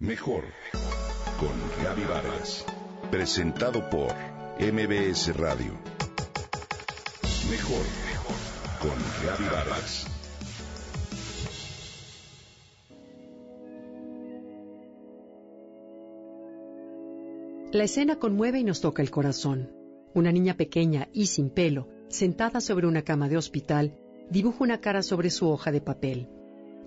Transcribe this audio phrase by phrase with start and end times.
[0.00, 0.44] Mejor
[1.40, 1.50] con
[1.82, 2.64] Gaby Vargas.
[3.10, 4.14] Presentado por
[4.60, 5.72] MBS Radio.
[7.50, 7.84] Mejor
[8.80, 8.94] con
[9.26, 10.06] Gaby Vargas.
[17.72, 19.72] La escena conmueve y nos toca el corazón.
[20.14, 23.98] Una niña pequeña y sin pelo, sentada sobre una cama de hospital,
[24.30, 26.28] dibuja una cara sobre su hoja de papel.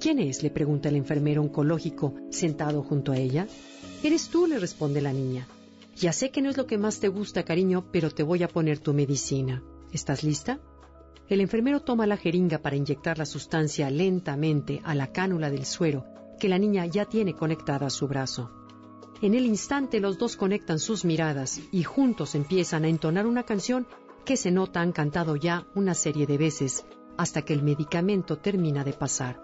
[0.00, 0.42] ¿Quién es?
[0.42, 3.46] le pregunta el enfermero oncológico sentado junto a ella.
[4.02, 5.46] Eres tú, le responde la niña.
[5.94, 8.48] Ya sé que no es lo que más te gusta, cariño, pero te voy a
[8.48, 9.62] poner tu medicina.
[9.92, 10.58] ¿Estás lista?
[11.28, 16.06] El enfermero toma la jeringa para inyectar la sustancia lentamente a la cánula del suero
[16.40, 18.50] que la niña ya tiene conectada a su brazo.
[19.20, 23.86] En el instante los dos conectan sus miradas y juntos empiezan a entonar una canción
[24.24, 26.86] que se nota han cantado ya una serie de veces
[27.18, 29.42] hasta que el medicamento termina de pasar.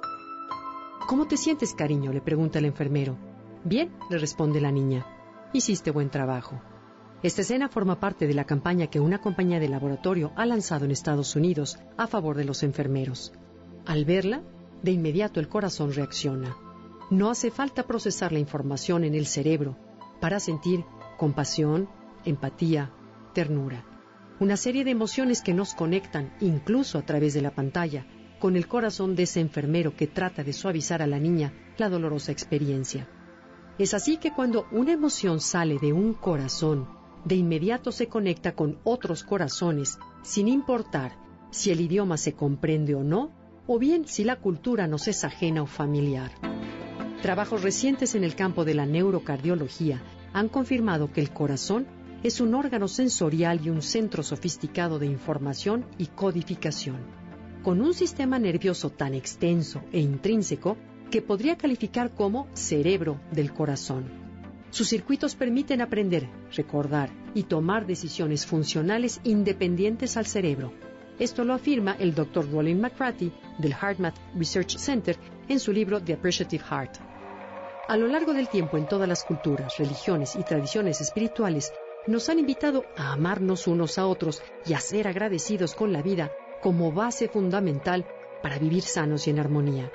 [1.07, 2.13] ¿Cómo te sientes, cariño?
[2.13, 3.17] le pregunta el enfermero.
[3.63, 5.07] Bien, le responde la niña.
[5.53, 6.61] Hiciste buen trabajo.
[7.23, 10.91] Esta escena forma parte de la campaña que una compañía de laboratorio ha lanzado en
[10.91, 13.33] Estados Unidos a favor de los enfermeros.
[13.87, 14.43] Al verla,
[14.83, 16.57] de inmediato el corazón reacciona.
[17.09, 19.77] No hace falta procesar la información en el cerebro
[20.21, 20.85] para sentir
[21.19, 21.89] compasión,
[22.25, 22.91] empatía,
[23.33, 23.85] ternura.
[24.41, 28.07] Una serie de emociones que nos conectan, incluso a través de la pantalla,
[28.39, 32.33] con el corazón de ese enfermero que trata de suavizar a la niña la dolorosa
[32.33, 33.09] experiencia.
[33.79, 36.89] Es así que cuando una emoción sale de un corazón,
[37.25, 41.17] de inmediato se conecta con otros corazones, sin importar
[41.51, 43.31] si el idioma se comprende o no,
[43.67, 46.31] o bien si la cultura nos es ajena o familiar.
[47.23, 51.87] Trabajos recientes en el campo de la neurocardiología han confirmado que el corazón
[52.23, 57.26] es un órgano sensorial y un centro sofisticado de información y codificación
[57.67, 60.77] con un sistema nervioso tan extenso e intrínseco
[61.11, 64.05] que podría calificar como cerebro del corazón.
[64.71, 70.73] Sus circuitos permiten aprender, recordar y tomar decisiones funcionales independientes al cerebro.
[71.19, 72.49] Esto lo afirma el Dr.
[72.53, 75.17] Roland McCarthy del HeartMath Research Center
[75.49, 76.99] en su libro The Appreciative Heart.
[77.89, 81.73] A lo largo del tiempo en todas las culturas, religiones y tradiciones espirituales
[82.07, 86.31] nos han invitado a amarnos unos a otros y a ser agradecidos con la vida
[86.61, 88.07] como base fundamental
[88.43, 89.91] para vivir sanos y en armonía.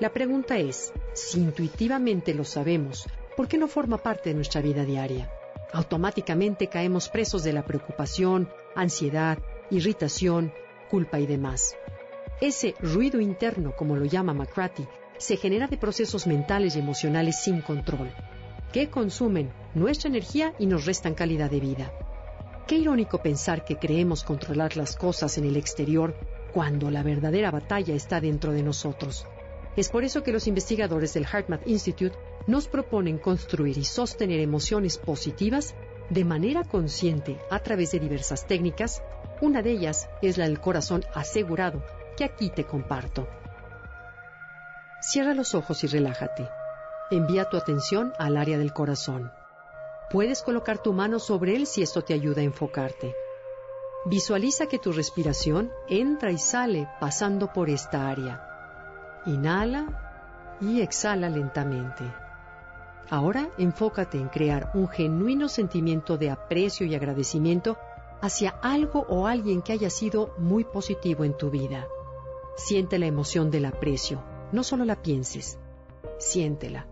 [0.00, 3.06] La pregunta es, si intuitivamente lo sabemos,
[3.36, 5.30] ¿por qué no forma parte de nuestra vida diaria?
[5.72, 9.38] Automáticamente caemos presos de la preocupación, ansiedad,
[9.70, 10.52] irritación,
[10.90, 11.76] culpa y demás.
[12.40, 14.86] Ese ruido interno, como lo llama McCarthy,
[15.18, 18.10] se genera de procesos mentales y emocionales sin control,
[18.72, 21.92] que consumen nuestra energía y nos restan calidad de vida.
[22.70, 26.14] Qué irónico pensar que creemos controlar las cosas en el exterior
[26.52, 29.26] cuando la verdadera batalla está dentro de nosotros.
[29.74, 32.16] Es por eso que los investigadores del HeartMath Institute
[32.46, 35.74] nos proponen construir y sostener emociones positivas
[36.10, 39.02] de manera consciente a través de diversas técnicas.
[39.40, 41.84] Una de ellas es la del corazón asegurado,
[42.16, 43.26] que aquí te comparto.
[45.00, 46.48] Cierra los ojos y relájate.
[47.10, 49.32] Envía tu atención al área del corazón.
[50.10, 53.14] Puedes colocar tu mano sobre él si esto te ayuda a enfocarte.
[54.06, 59.22] Visualiza que tu respiración entra y sale pasando por esta área.
[59.26, 62.02] Inhala y exhala lentamente.
[63.08, 67.76] Ahora enfócate en crear un genuino sentimiento de aprecio y agradecimiento
[68.20, 71.86] hacia algo o alguien que haya sido muy positivo en tu vida.
[72.56, 75.58] Siente la emoción del aprecio, no solo la pienses,
[76.18, 76.86] siéntela.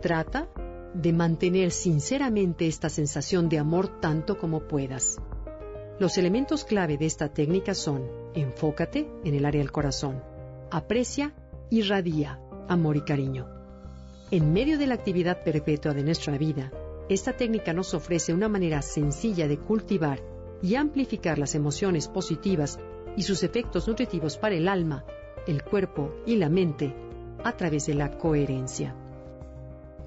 [0.00, 0.48] Trata
[0.94, 5.18] de mantener sinceramente esta sensación de amor tanto como puedas.
[5.98, 8.02] Los elementos clave de esta técnica son
[8.34, 10.22] enfócate en el área del corazón,
[10.70, 11.34] aprecia
[11.70, 12.38] y radia
[12.68, 13.48] amor y cariño.
[14.30, 16.72] En medio de la actividad perpetua de nuestra vida,
[17.08, 20.20] esta técnica nos ofrece una manera sencilla de cultivar
[20.62, 22.78] y amplificar las emociones positivas
[23.16, 25.04] y sus efectos nutritivos para el alma,
[25.46, 26.94] el cuerpo y la mente
[27.44, 28.94] a través de la coherencia.